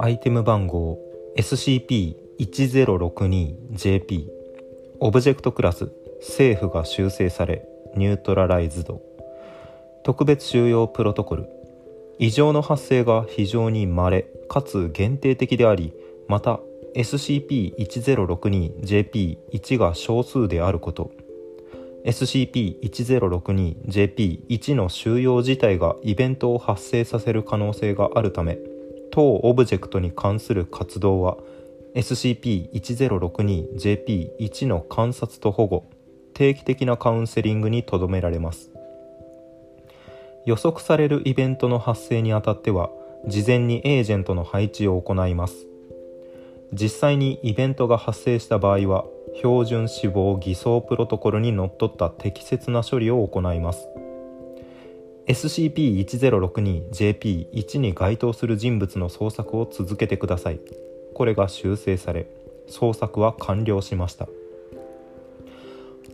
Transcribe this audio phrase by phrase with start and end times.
[0.00, 0.98] アイテム番号
[1.36, 4.26] SCP-1062JP
[5.00, 7.66] オブジェクトクラス政府が修正され
[7.96, 9.00] ニュートラライズド。
[10.04, 11.46] 特別収容プロトコル。
[12.18, 15.92] 異常の発生が非常に稀かつ限定的であり
[16.28, 16.60] また
[16.94, 21.10] SCP-1062JP1 が少数であること。
[22.04, 28.58] SCP-1062JP1 の収容自体がイベントを発生させる可能性があるため
[29.10, 31.38] 当オブジェクトに関する活動は
[31.94, 35.84] SCP-1062JP1 の観察と保護
[36.34, 38.70] 定期的なカウンセリングにとどめられます。
[40.46, 42.90] 予測されるイベントの発生にあたっては
[43.26, 45.66] 事前にエージェントの配置を行います。
[46.72, 53.88] 実際にイベントが発生した場合は標準死亡偽装プロトコルにのっとった適切な処理を行います。
[55.26, 60.60] SCP-1062JP1 に該当する人物の捜索を続けてください。
[61.14, 62.26] これが修正され
[62.68, 64.28] 捜索は完了しました。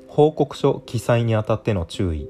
[0.08, 2.28] 報告書記載にあたっての注意。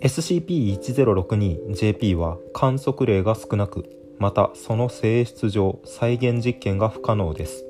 [0.00, 7.65] SCP-1062JP は観測例が少なくまたその性質上再現実験が不可能です。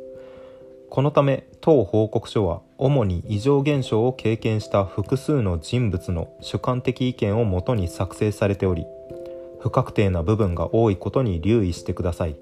[0.91, 8.85] このため当報告書は主に異常現象を経験した複数の人物の主観的意見をもとに作成されており
[9.61, 12.37] 不確定な部分が多いことに留意してください。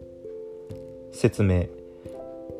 [1.12, 1.66] 説明。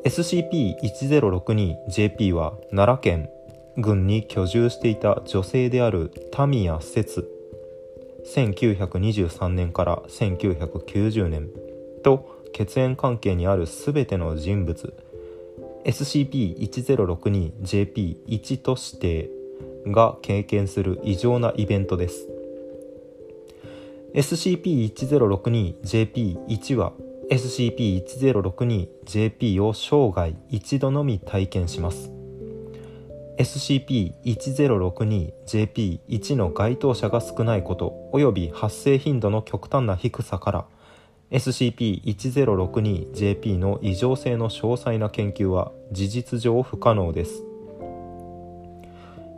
[0.05, 3.29] SCP-1062JP は奈良県
[3.77, 7.29] 軍に居住していた女性であるタミヤ節
[8.25, 11.49] 1923年から1990年
[12.03, 14.93] と血縁関係にある全ての人物。
[15.85, 19.29] SCP-1062JP1 と指定
[19.87, 22.27] が経験する異常なイベントです。
[24.15, 26.91] SCP-1062JP1 は
[27.29, 32.09] SCP-1062JP を生涯一度のみ体験します。
[33.37, 40.65] SCP-1062JP1 の該当者が少ないこと及び発生頻度の極端な低さから
[41.31, 47.43] SCP-1062JP の異常性の詳細な研究は事実上不可能です。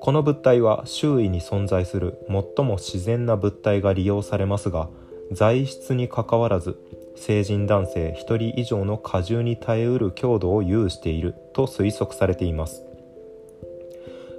[0.00, 4.88] この物体は周囲に存在する最も自然な物体が利用されますが
[5.32, 6.78] 材質にかかわらず
[7.16, 12.84] 成人男性1人以上の荷重に耐えうる強度を有していると推測されています。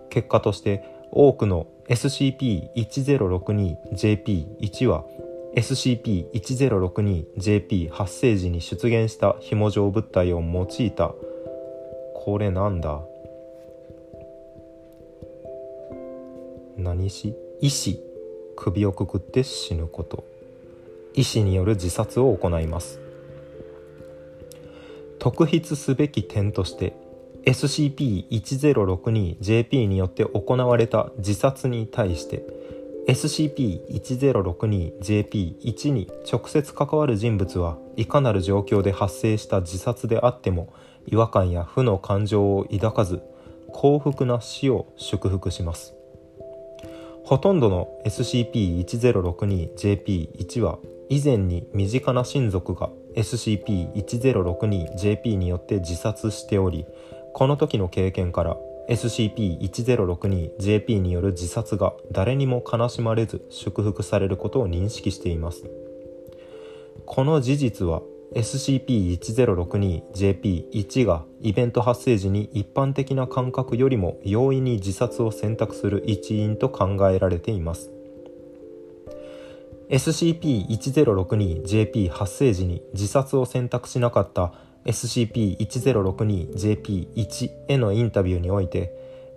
[0.10, 5.06] 結果として多くの SCP-1062JP1 は
[5.56, 11.14] SCP-1062JP 発生時に出現した紐状物体を用いた。
[12.16, 13.02] これなんだ？
[16.78, 17.34] 何し？
[17.62, 18.04] 医師。
[18.56, 20.26] 首をくくって死ぬこと。
[21.14, 23.00] 医師による自殺を行います。
[25.18, 26.94] 特筆すべき点として
[27.46, 32.46] SCP-1062JP によって行われた自殺に対して
[33.10, 40.72] SCP-1062JP1 に直接関わる人物はいかなる状況で発生した自殺であっても
[41.08, 43.24] 違和感や負の感情を抱かず
[43.72, 45.96] 幸福な死を祝福します。
[47.24, 50.78] ほとんどの SCP-1062JP1 は
[51.10, 56.86] 以前に身近な親族が SCP-1062JP によって自殺しており
[57.34, 58.56] この時の経験から
[58.90, 65.70] SCP-1062JP による自殺が誰にも悲しまれず祝福されることを認識しています。
[67.06, 68.02] この事実は
[68.36, 77.92] SCP-1062JP1 がイベント発生時に一般的な感覚よりも容易に自殺を選択する一因と考えられています。
[79.90, 84.54] SCP-1062JP 発生時に自殺を選択しなかった
[84.86, 88.94] SCP-1062-JP1 へのインタビューにおいて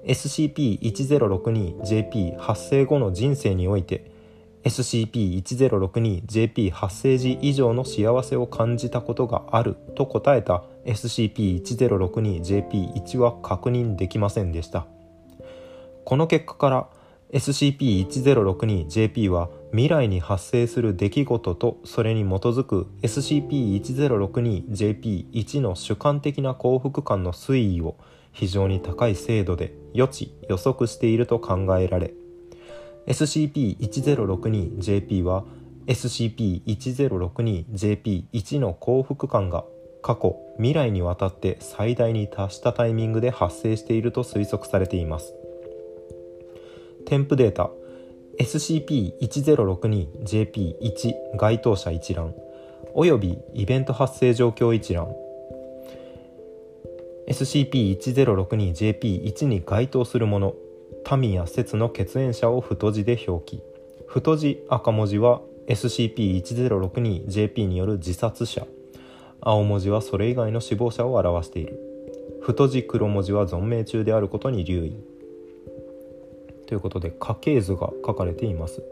[0.06, 4.10] SCP-1062-JP 発生後の人生において
[4.64, 14.86] SCP-1062-JP 発生時以上の幸せを感じたことがあると答えた SCP-1062-JP1 は確認できませんでした。
[16.04, 16.88] この結果から
[17.32, 27.96] SCP-1062-JP は未来に発生する出来事とそれに基づく SCP-1062-JP1 の主観的な幸福感の推移を
[28.32, 32.12] 非常に高い精度で予知予測していると考えられ
[33.06, 35.44] SCP-1062-JP は
[35.86, 39.64] SCP-1062-JP1 の幸福感が
[40.02, 45.34] 過去未来にわたって最大に達したタイミングで発生していると推測されています。
[47.06, 47.70] 添付データ
[48.40, 52.34] SCP-1062-JP1 該当者一覧
[52.94, 55.08] およびイベント発生状況一覧。
[57.28, 60.54] SCP-1062-JP1 に該当するもの
[61.16, 63.62] 民や説の血縁者を太字で表記。
[64.06, 68.66] 太字赤文字は SCP-1062-JP による自殺者。
[69.40, 71.80] 青文字はそれ以外の死亡者を表している。
[72.42, 74.98] 太字黒文字は存命中であることに留意。
[76.72, 78.82] ということで家系図が書かれています。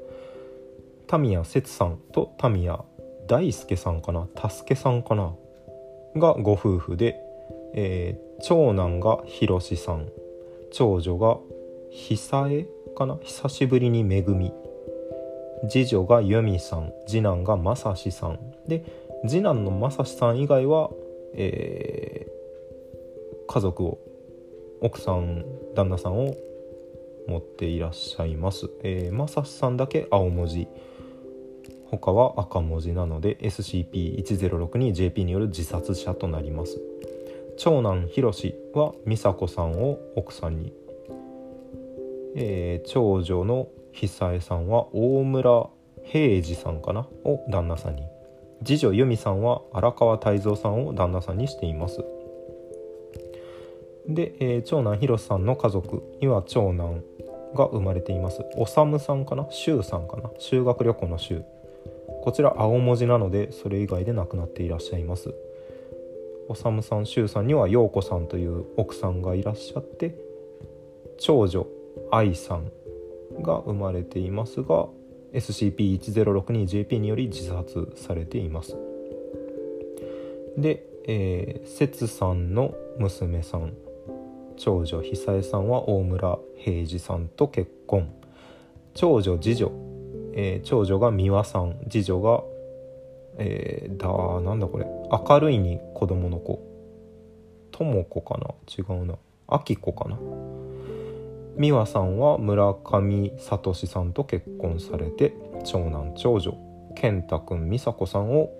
[1.07, 2.85] タミヤ節さんとタミヤ
[3.27, 5.33] 大輔さんかな助さんかな
[6.15, 7.17] がご夫婦で、
[7.73, 10.11] えー、長男がひろしさん
[10.71, 11.39] 長女が
[11.91, 14.53] 久江かな久しぶりに恵み。
[15.71, 18.39] 次女が由美さん次男が正志さん。
[18.69, 18.85] で
[19.27, 20.91] 次男の正志さん以外は、
[21.33, 23.99] えー、家族を
[24.83, 26.37] 奥さん旦那さんを
[27.31, 28.69] 持っていらっしゃいます。
[28.83, 30.67] えー、まさしさんだけ青文字。
[31.87, 36.81] 他は赤文字なので SCP-1062JP による自殺者となります。
[37.57, 40.73] 長男ひろしは美佐子さんを奥さんに、
[42.35, 45.69] えー、長女の久江さんは大村
[46.05, 47.07] 平次さんかな？
[47.25, 48.03] を旦那さんに。
[48.65, 52.05] 次女由美さんは荒川泰造さんを旦那さんにしています。
[54.09, 57.03] で、えー、長男ひろさんの家族には長男
[57.55, 58.45] が生まれています。
[58.57, 59.47] おさむさんかな？
[59.51, 60.31] 修さんかな？
[60.39, 61.43] 修学旅行の修
[62.23, 65.35] こちら青文字なのでそれ以外で亡くなっていらっしゃいます。
[66.49, 70.17] おさむさん修さんには陽子さんという奥さんがいらっしゃって
[71.19, 71.67] 長女
[72.11, 72.73] 愛さん
[73.41, 74.89] が生まれていますが
[75.33, 78.77] SCP-1062JP により自殺されています。
[80.59, 83.73] で、えー、節さんの娘さん。
[84.63, 88.13] 長女久江さんは大村平次さんと結婚。
[88.93, 89.73] 長女次女、
[90.35, 91.81] えー、長女が美和さん。
[91.89, 92.43] 次女が
[93.39, 94.85] えー、だなんだこれ。
[95.11, 96.61] 明るいに子供の子。
[97.73, 98.49] 智子かな？
[98.69, 99.15] 違うな。
[99.49, 100.19] 明子かな？
[101.57, 105.35] 美和さんは村上聡さんと結婚されて
[105.65, 106.55] 長男長女。
[106.97, 108.51] 健太くん美佐子さんを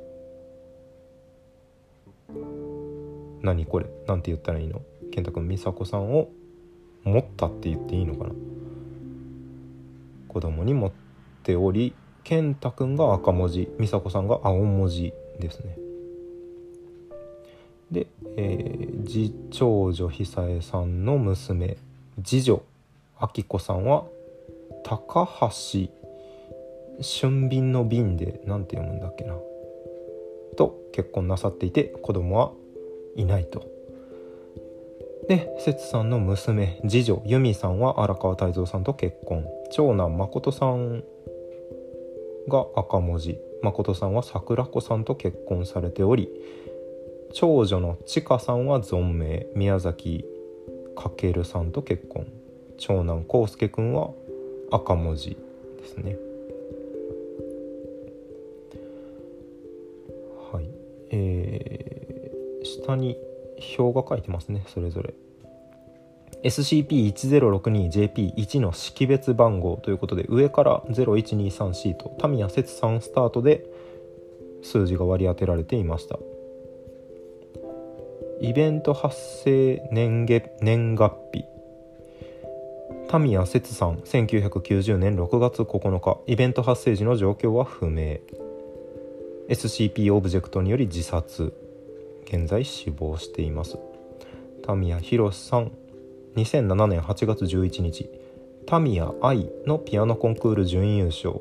[3.43, 3.87] 何これ？
[4.07, 4.81] なんて言ったらいいの？
[5.11, 6.31] 健太君美佐子さんを
[7.05, 8.35] 持ったって言っていいのかな？
[10.29, 10.93] 子供に持っ
[11.43, 15.77] ており健太君が赤文字美佐子さんが青文字ですね。
[17.91, 21.77] で、えー、次長女久江さんの娘
[22.23, 22.63] 次女
[23.21, 24.05] 明子さんは
[24.85, 25.89] 高橋
[27.03, 29.35] 俊敏の瓶で何て読むんだっけな？
[30.57, 32.53] と結婚なさっていて子供は
[33.17, 33.67] いないと。
[35.29, 39.47] で節さんの娘次女由美さんは荒川泰造さんと結婚。
[39.71, 41.05] 長男誠さん
[42.49, 43.39] が赤文字。
[43.63, 46.31] 誠さんは桜子さんと結婚されており
[47.35, 49.47] 長女の千佳さんは存命。
[49.55, 50.25] 宮崎
[50.97, 52.27] 翔さんと結婚。
[52.79, 54.11] 長男康介くんは
[54.73, 55.37] 赤文字
[55.81, 56.17] ですね。
[60.53, 60.65] はい。
[61.11, 63.17] えー、下に
[63.79, 65.15] 表が書いてますねそれぞれ。
[66.45, 73.67] SCP-1062JP1 の識別番号ということで上から0123とタミヤ節さんスタートで
[74.63, 76.19] 数字が割り当てられていました。
[78.41, 81.45] イベント発生年月年月日。
[83.09, 88.21] タミヤ節さん1990年6月9日イベント発生時の状況は不明。
[89.51, 91.53] SCP オブジェクトにより自殺。
[92.33, 93.77] 現在死亡しています。
[94.63, 95.73] タミヤヒロさん
[96.37, 98.09] 2007年8月11日。
[98.67, 101.41] タミヤ愛のピアノコンクール準優勝。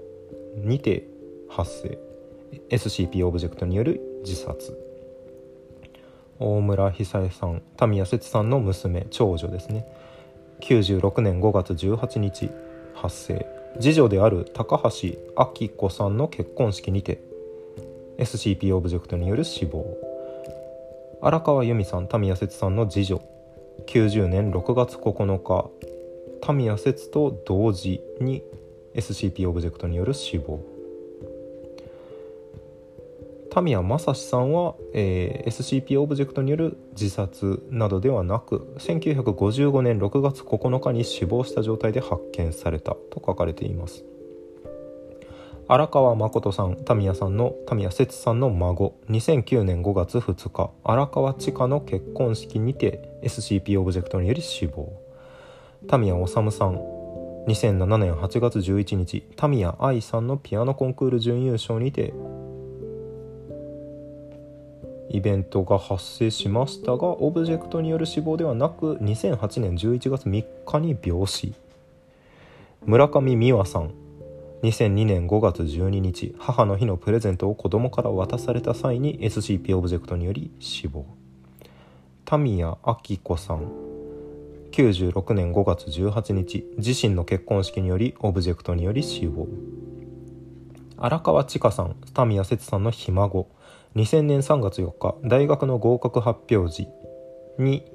[0.55, 1.05] にて
[1.48, 2.00] 発生。
[2.69, 4.75] SCP オブジェクトによる自殺。
[6.39, 9.86] 大村久恵さん田宮節さんの娘長女ですね。
[10.62, 12.50] 96年5月18日
[12.96, 13.46] 発生。
[13.79, 17.22] 次女である高橋明子さんの結婚式にて
[18.17, 20.09] SCP オブジェクトによる死亡。
[21.22, 23.22] 荒川由美さん田宮節さんの次女。
[23.88, 25.70] 90年6月9日。
[26.42, 28.42] 田宮節と同時に
[28.96, 30.64] SCP オブジェクトによる死亡。
[33.52, 44.06] 田宮正史さんは、えー、SCP オブジェクトによる自殺などではなく1955年6月9日に死亡した状態で発見されたと書かれています。
[45.72, 48.96] 荒川誠さん田宮さんの田宮節さんの孫。
[49.08, 50.72] 2009年5月2日。
[50.84, 54.92] 荒川千佳の結婚式にて SCP オブジェクトにより死亡。
[55.88, 56.50] 田宮治さん。
[57.48, 59.22] 2007年8月11日。
[59.36, 62.16] 田宮愛さんのピアノコンクール準優勝にて
[65.12, 71.54] イベントが発生しましたがオブジェクトによる死亡ではなく2008年11月3日に病死。
[72.88, 74.09] 村上美和さん。
[74.62, 81.06] 2002年5月12日母の日のプレゼントを子供から渡された際に SCP オブジェクトにより死亡。
[82.25, 83.72] 田宮明子さん。
[84.72, 89.48] 96年5月18日自身の結婚式によりオブジェクトにより死亡。
[90.98, 93.48] 荒川千佳さん田宮節さんのひ孫。
[93.96, 96.89] 2000年3月4日大学の合格発表時
[97.58, 97.86] に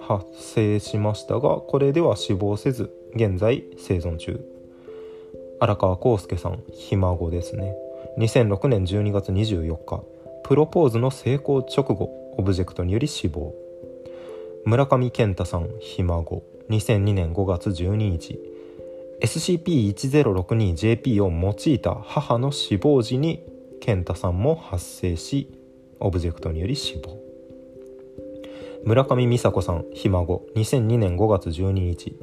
[0.00, 4.57] 発生しましたがこれでは死亡せず現在生存中。
[5.60, 7.74] 荒川康介さんひ孫ですね。
[8.18, 10.04] 2006年12月24日
[10.44, 13.52] プロポーズの成功直後オブジェクトにより死亡。
[14.64, 16.44] 村上健太さんひ孫。
[16.70, 18.38] 2002年5月12日
[19.22, 23.42] SCP-1062JP を用いた母の死亡時に
[23.80, 25.50] 健太さんも発生し
[25.98, 27.18] オブジェクトにより死亡。
[28.84, 30.46] 村上美佐子さんひ孫。
[30.54, 32.16] 2002年5月12日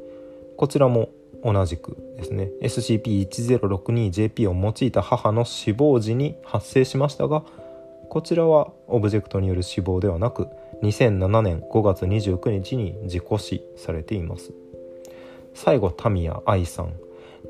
[0.56, 1.10] こちらも
[1.46, 2.50] 同じくですね。
[2.62, 7.44] SCP-1062JP を用いた母の死亡時に発生しましたが
[8.10, 10.48] こちらはオブジェクトによる死亡ではなく
[10.82, 14.54] 2007年5月29日に自己死されています。
[15.54, 16.94] 最後タミヤ愛さん。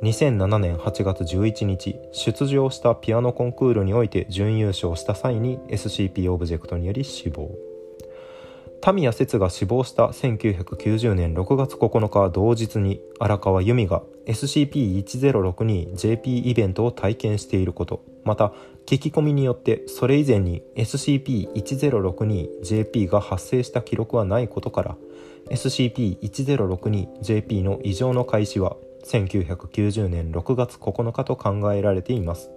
[0.04, 7.50] 2007年8月11日出場したピアノコンクールにおいて準優勝した際に SCP オブジェクトにより死亡。
[8.86, 18.04] タミヤ節が死亡した1990年6月9日同日に荒川由美が SCP-1062JP イベントを体験していること。
[18.26, 18.54] また
[18.86, 24.96] 聞き込みによってそれ以前に SCP-1062JP が発生した記録はないことから
[25.50, 32.52] SCP-1062JP の異常の開始は1990年6月9日と考えられています。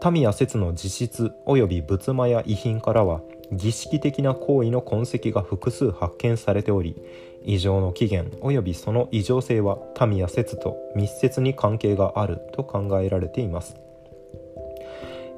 [0.00, 3.20] タミヤ説の実質及び仏間や遺品からは
[3.52, 6.96] 儀式的な行為の痕跡が複数発見されており
[7.42, 13.76] 異常の起源及びその異常性はタミヤ説と密接に関係があると考えられています。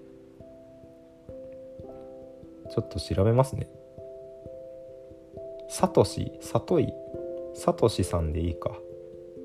[2.71, 3.69] ちょっと調べますね。
[5.71, 6.93] サトシサトイ。
[7.55, 8.73] サトシさんでいいか。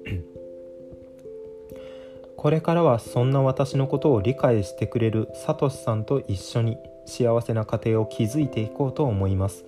[2.35, 9.63] これからはそんな私のことを理解してくれるサトシさんと一緒に幸せな家庭を築いていこうと思います。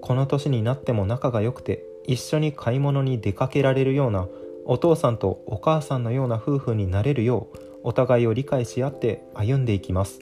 [0.00, 4.28] この年になっても仲が良くて一緒に買い物に出かけられるような
[4.66, 10.20] お父さんとお母さんのような夫婦になれるようお互いを理解し合って歩んでいきます。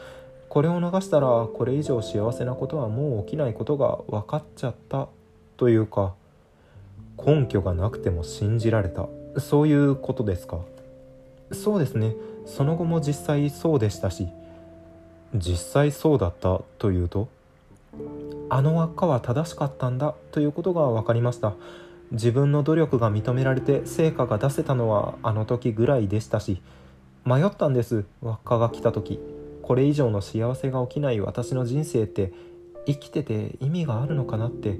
[0.49, 5.09] これを逃したらこれ以上幸せなことはもう起きないことが分かっちゃった
[5.57, 6.15] というか
[7.25, 9.09] 根拠がなくても信じられた。
[9.39, 10.61] そういうことですか？
[11.53, 12.17] そうですね。
[12.47, 14.27] その後も実際そうでしたし
[15.35, 17.29] 実際そうだったというと
[18.49, 21.55] あの輪っかは正しかったんだということが分かりました。
[22.11, 26.63] 自分の努力が認められて成果が出せたのはあの時ぐらいでしたし
[27.27, 28.07] 迷ったんです。
[28.23, 29.21] 輪っかが来た時。
[29.63, 32.33] これ以上の幸せが起きない私の人生って
[32.87, 34.79] 生きてて意味があるのかなって。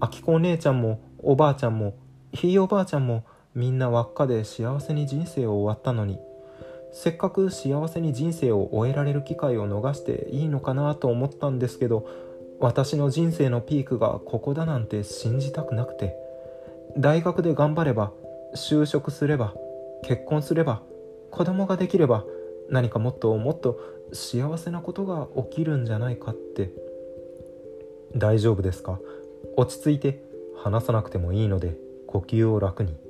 [0.00, 1.94] あきこお姉ちゃんもおばあちゃんも
[2.32, 6.18] ひいおばあちゃんもみんな輪っかで幸せに人生を終わったのに
[6.94, 12.06] せっかく幸せに人生を終えられる機会を逃していいのかなと思ったんですけど
[12.60, 16.14] 私の人生のピークがここだなんて信じたくなくて
[16.96, 18.12] 大学で頑張れば
[18.54, 19.54] 就職すれば
[20.04, 20.82] 結婚すれば
[21.32, 22.24] 子供ができれば
[22.70, 23.78] 何かもっともっと
[24.12, 26.70] 幸せなことが起きるんじゃないかって
[28.16, 29.00] 大丈夫ですか？
[29.56, 30.22] 落ち着いて
[30.56, 31.76] 話さなくてもいいので
[32.06, 33.03] 呼吸を楽に。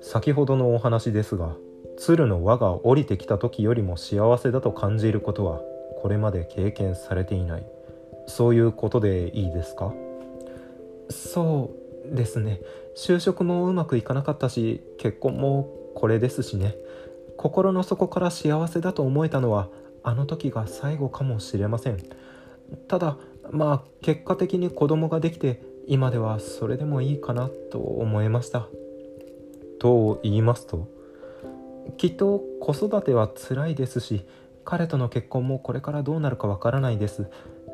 [0.00, 1.54] 先ほどのお話ですが
[1.98, 5.60] 鶴の輪が降りてきた時よりも幸せだと感じることは
[6.00, 7.66] これまで経験されていない。
[8.26, 9.92] そういうことでいいですか？
[11.10, 11.70] そ
[12.12, 12.60] うですね。
[12.96, 16.76] 就職もうまくいかなかったし結婚もこれですしね。
[17.36, 19.68] 心の底から幸せだと思えたのは
[20.02, 21.98] あの時が最後かもしれません。
[22.88, 23.16] ただ
[23.50, 28.68] まあ結果的に子供ができて今ではそれでもいいかなと思いました。
[29.78, 30.88] と言いますと
[31.98, 34.24] きっと子育ては辛いですし
[34.64, 37.28] 彼との結婚もこれからどうなるかわからないです。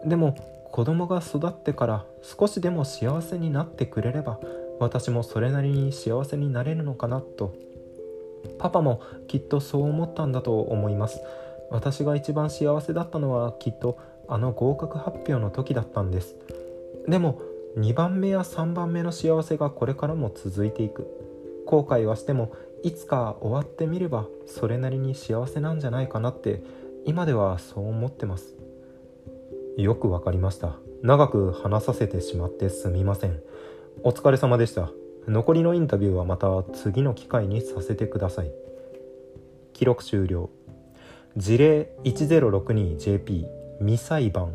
[0.05, 0.35] でも
[0.73, 4.39] 子供が育ってから少しでも幸せになってくれれば
[4.79, 7.55] 私もそれなりに幸せになれるのかなと。
[8.59, 11.21] パパもきっとそう思ったんだと思います。
[11.71, 16.37] 私が一番幸せだったのはきっとあの合格発表の時だったんです。
[17.07, 17.41] でも
[17.77, 21.07] 2番目や3番目の幸せがこれからも続いていく。
[21.67, 22.53] 後悔はしても
[22.83, 26.63] いつか終わってみればそれなりに幸せなんじゃないかなって
[27.05, 28.60] 今ではそう思ってます。
[29.81, 30.77] よくわかりました。
[31.03, 33.41] 長く話させてしまってすみません。
[34.03, 34.91] お疲れ様でした。
[35.27, 38.53] 残りのインタビューはまた次の機会にさせてください。
[39.73, 40.51] 記録終了。
[41.37, 43.47] 事例 1062JP
[43.79, 44.55] 未裁判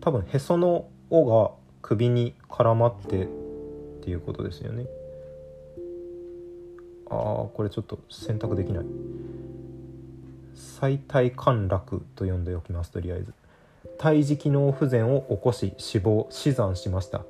[0.00, 1.50] 多分へその尾が
[1.82, 3.26] 首に絡まってっ
[4.04, 4.86] ていうことですよね。
[7.10, 7.18] ああ
[7.52, 8.84] これちょっと選択できない。
[10.54, 13.34] 最体陥落と呼んでおきますとりあえず。
[13.98, 17.24] 胎児機能不全を起こし死亡死産しました。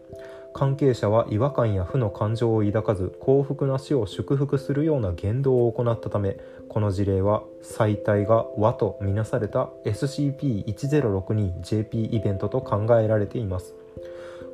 [0.52, 6.36] 関係者は違和感や負の感情を抱かず幸福な死を祝福するような言動を行ったため
[6.68, 13.76] この事例は最大が和とみなされた SCP-1062JP イベントと考えられています。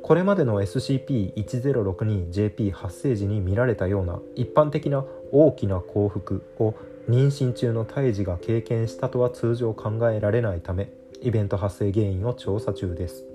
[0.03, 6.73] これまでの SCP-1062JP 発生時に見られたような一般的な大きな幸福を
[7.09, 10.89] 妊娠中の胎児が経験したとは通常考えられないため
[11.21, 13.25] イベント発生原因を調査中です。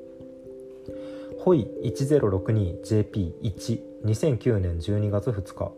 [1.41, 5.73] ホイ 1062JP12009 年12月2日。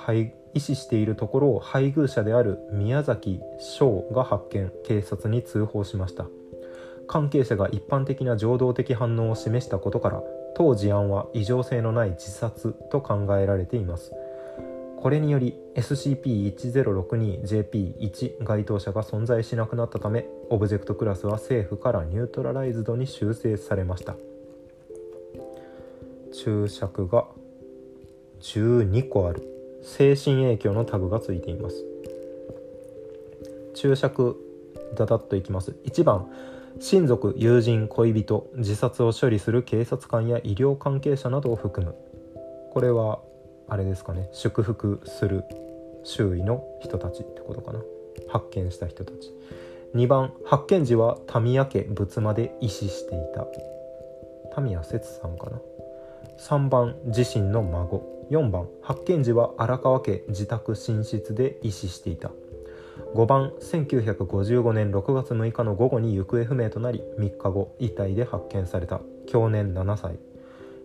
[0.54, 4.72] 医師しているところを配偶者である宮崎翔が発見。
[4.84, 6.26] 警察に通報しました。
[7.06, 10.22] 関係者が一般的な情動的反応を示したことから
[10.54, 14.12] 当事案は異常性のない自殺と考えられています。
[15.00, 24.16] これにより SCP-1062-JP1 該当者が存在しなくなったためオブジェクトクラスは政府からニュートラライズドに修正されました。
[26.32, 27.28] 注釈が
[28.40, 29.54] 12個ある。
[29.82, 31.84] 精神影響のタグがついています。
[33.74, 34.36] 注釈
[34.96, 35.76] だだっといきます。
[35.84, 36.28] 1番
[36.80, 41.94] 親族友人恋人自殺を処理する警察官や医療関係者などを含む。
[42.72, 43.20] これは
[43.68, 44.28] あれですかね。
[44.32, 45.44] 祝福する
[46.04, 47.80] 周囲の人たちってことかな。
[48.28, 49.32] 発見した人たち。
[49.94, 53.46] 2番発見時はタミヤ家仏間で医師していた。
[54.54, 55.60] タミヤ節さんかな。
[56.38, 58.18] 3番自身の孫。
[58.30, 62.30] 4番発見時は荒川家自宅寝室で医師していた。
[63.14, 69.00] 5番1955年6月6日の午後に行方不明となり3日後遺体で発見された。
[69.26, 70.18] 去年7歳。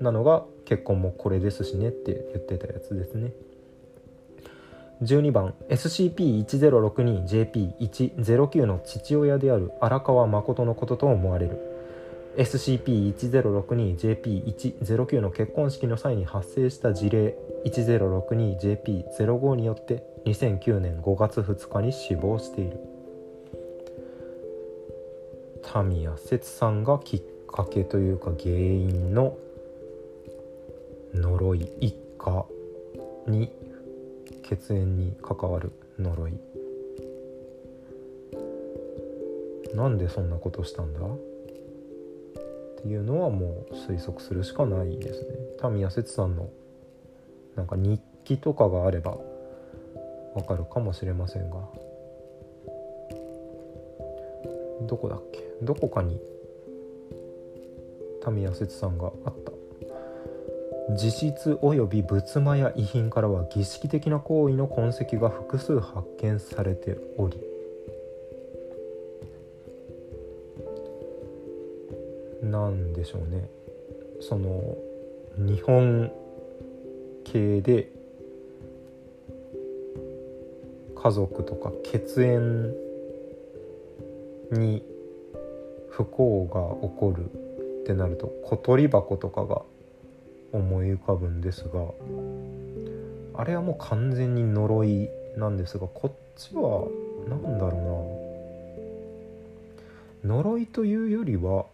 [0.00, 3.32] なのが結婚もこれですしねって言ってたやつですね。
[5.02, 5.54] 12番。
[5.68, 11.58] SCP-1062JP109 の父親である荒川誠のことと思われる。
[12.36, 17.36] SCP-1062JP109 の結婚式の際に発生した事例。
[17.64, 22.78] 1062JP05 によって2009年5月2日に死亡している。
[25.62, 29.36] タミヤ節さんがきっかけというか原因の
[31.14, 32.46] 呪い一家
[33.26, 33.50] に
[34.42, 36.38] 血縁に関わる呪い。
[39.74, 41.00] なんでそんなことしたんだ？
[41.00, 41.08] っ
[42.82, 45.28] ていうのはもう推測するしかないですね。
[45.58, 46.50] タミヤ節さんの
[47.56, 49.18] なんか日記とかがあれば
[50.34, 51.56] わかるかもしれませんが。
[54.82, 55.40] どこだっけ？
[55.62, 56.20] どこかに
[58.22, 59.52] タミヤ節さんがあった。
[60.96, 67.40] 実質及び仏間や遺品からは儀式的な行為の痕跡が複数発見されており
[72.42, 73.48] なんでしょうね。
[74.20, 74.76] その
[75.38, 76.12] 日本
[77.34, 77.90] 系で
[80.94, 82.72] 家族とか血縁
[84.52, 84.84] に
[85.90, 87.24] 不幸が起こる
[87.82, 89.62] ってなると小鳥箱とかが
[90.52, 91.88] 思い浮かぶんですが
[93.36, 96.86] あれはもう完全に呪いなんですがこっちは
[97.28, 98.24] 何だろ
[100.22, 100.36] うな。
[100.36, 101.66] 呪いというよりは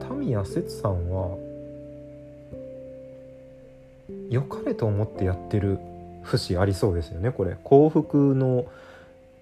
[0.00, 1.36] タミヤ節さんは
[4.34, 5.78] 良かれと思ってやってる
[6.22, 7.56] 節ありそうですよねこれ。
[7.62, 8.66] 幸福の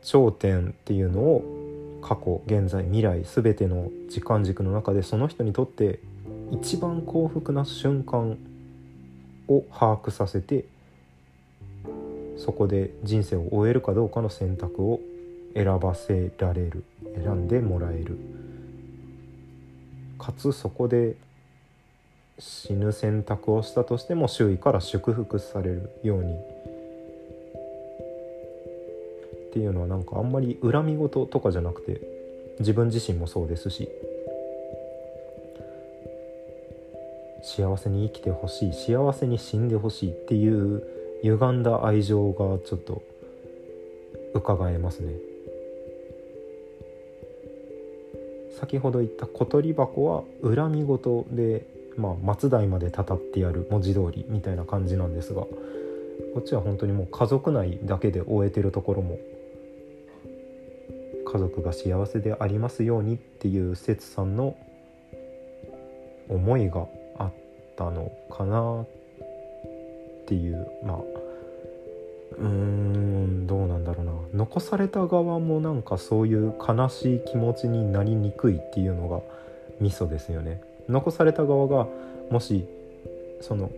[0.02, 6.00] 頂点っていうのを過去現在未来全ての時間軸の中でその人にとって
[6.50, 8.36] 一番幸福な瞬間
[9.48, 10.64] を把握させて
[12.36, 15.00] そこで人生を終えるかどうかの選択を
[15.54, 18.18] 選ばせられる選んでもらえる。
[20.18, 21.16] かつそこで
[22.38, 26.36] 死ぬ選択をしたとしても周囲から祝福されるようにっ
[29.52, 32.00] ていうのはなんかあんまり恨み事とかじゃなくて
[32.58, 33.88] 自分自身もそうですし
[37.42, 40.82] 幸せに生きてほしい幸せに死んでほしいっていう
[41.22, 43.02] 歪んだ愛情がちょっと
[44.34, 45.12] 伺えますね。
[48.58, 51.66] 先ほど言った小鳥箱は恨み事で、
[51.96, 55.48] まあ、末代までたたってやる文字通りみたいな感じなんですがこ
[56.40, 59.18] っちは本当にもう家族内だけで終えてるところも
[61.30, 64.56] 家族が幸せでありますようにっていう節さんの
[66.28, 66.86] 思いが
[67.18, 67.32] あっ
[67.76, 68.88] たのかなっ
[70.26, 70.98] ていうまあ
[72.38, 74.12] うーんどうなんだろうな。
[74.34, 79.20] 残された側もなんかそういう悲しい気持ちになりにくいっていうのが
[79.80, 80.62] ミソですよね。
[80.88, 81.86] 残された側が
[82.30, 82.66] もし
[83.40, 83.70] その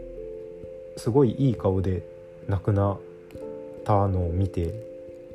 [0.96, 2.02] すごいいい顔で
[2.48, 3.00] 亡くなっ
[3.84, 4.74] たのを見て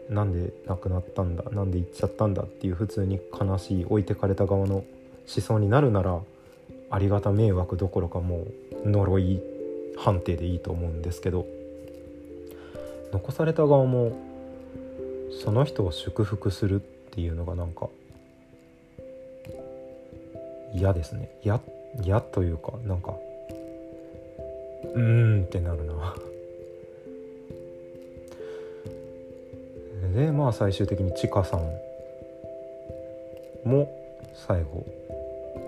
[0.10, 4.86] なんで亡くなったんだなんで行っちゃったんだっていう普通に悲しい置いてかれた側の思
[5.28, 6.20] 想になるなら
[6.90, 8.48] ありがた迷惑どころかも
[8.84, 9.42] う呪い
[9.98, 11.46] 判定でいいと思うんですけど
[13.12, 14.14] 残された側も
[15.44, 17.90] その人を祝福するっていうのがなんか
[20.74, 21.30] 嫌ですね。
[21.44, 21.60] 嫌
[22.04, 23.18] 嫌というかなんか
[24.94, 26.16] うーんってなるな。
[30.16, 31.62] でまあ最終的にちかさん
[33.64, 33.96] も
[34.34, 34.86] 最後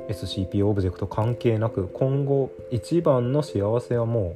[0.09, 4.35] SCP オブジェクト関係なく今後一番の幸せはも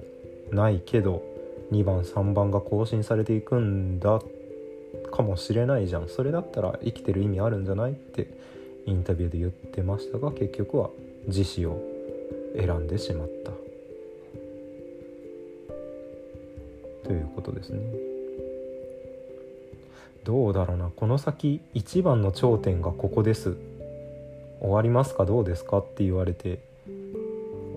[0.51, 1.23] うないけど
[1.71, 4.21] 2番3番が更新されていくんだ
[5.11, 6.07] かもしれないじゃん。
[6.07, 8.27] それだったら生きてる意味あるんじゃないって
[8.85, 10.89] インタビューで言ってましたが結局は
[11.27, 11.81] 自死を
[12.55, 13.51] 選んでしまった。
[17.07, 17.79] ということですね。
[20.23, 20.89] どうだろうな。
[20.95, 23.57] この先一番の頂点がここです。
[24.59, 25.25] 終わりますか？
[25.25, 25.79] どうですか？
[25.79, 26.59] って言われて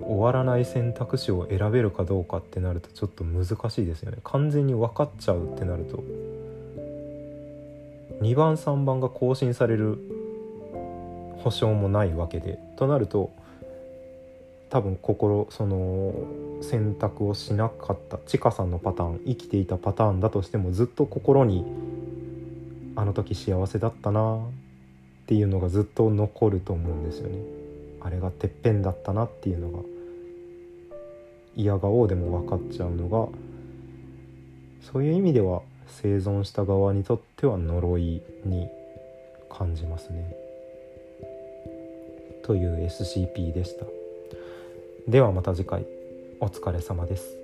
[0.03, 4.19] 終わらない選択肢を選べるかどうかってなるとちょっと難しいですよね。
[4.25, 6.03] 完全に分かっちゃうってなると。
[8.23, 9.99] 2番3番が更新される
[11.49, 13.31] 保証もないわけでとなると
[14.69, 16.13] 多分心その
[16.61, 21.65] 選択をしなかったちかさんのパターン生きていたパターンだとしてもずっと心に
[22.97, 24.41] あの時幸せだったなっ
[25.27, 27.39] ていうのがずっと残ると思うんですよね。
[28.03, 29.79] あれがてっぺんだったなっていうのが
[31.57, 33.29] 嫌がおうでも分かっちゃうのが
[34.83, 38.69] そういう意味では生存した側にとっては呪いに
[39.49, 40.48] 感じますね。
[42.49, 43.85] という SCP でした。
[45.07, 45.87] ではまた次回
[46.41, 47.38] お疲れ様です。